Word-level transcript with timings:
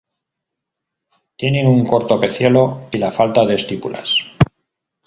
Tienen 1.37 1.67
un 1.67 1.85
corto 1.85 2.19
pecíolo 2.19 2.87
y 2.91 2.97
la 2.97 3.11
falta 3.11 3.45
de 3.45 3.53
estípulas. 3.53 4.17